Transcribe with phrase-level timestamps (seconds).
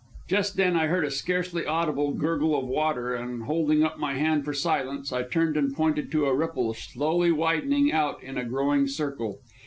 [0.27, 4.43] Just then I heard a scarcely audible gurgle of water, and holding up my hand
[4.45, 8.87] for silence, I turned and pointed to a ripple slowly widening out in a growing
[8.87, 9.37] circle.